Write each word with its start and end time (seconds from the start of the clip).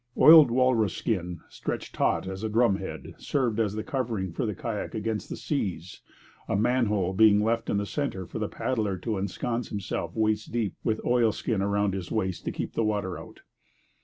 Oiled 0.17 0.49
walrus 0.49 0.93
skin, 0.95 1.41
stretched 1.47 1.93
taut 1.93 2.27
as 2.27 2.43
a 2.43 2.49
drum 2.49 2.77
head, 2.77 3.13
served 3.19 3.59
as 3.59 3.75
a 3.75 3.83
covering 3.83 4.31
for 4.31 4.47
the 4.47 4.55
kayak 4.55 4.95
against 4.95 5.29
the 5.29 5.37
seas, 5.37 6.01
a 6.47 6.55
manhole 6.55 7.13
being 7.13 7.43
left 7.43 7.69
in 7.69 7.77
the 7.77 7.85
centre 7.85 8.25
for 8.25 8.39
the 8.39 8.49
paddler 8.49 8.97
to 8.97 9.19
ensconce 9.19 9.69
himself 9.69 10.15
waist 10.15 10.51
deep, 10.51 10.73
with 10.83 11.05
oilskin 11.05 11.61
round 11.61 11.93
his 11.93 12.11
waist 12.11 12.45
to 12.45 12.51
keep 12.51 12.73
the 12.73 12.83
water 12.83 13.19
out. 13.19 13.41